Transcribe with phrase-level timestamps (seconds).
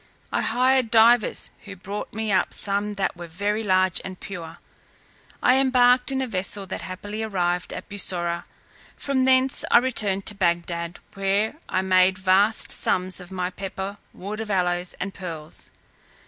[0.31, 4.55] I hired divers, who brought me up some that were very large and pure.
[5.43, 8.43] I embarked in a vessel that happily arrived at Bussorah;
[8.97, 14.39] from thence I returned to Bagdad, where I made vast sums of my pepper, wood
[14.39, 15.69] of aloes, and pearls.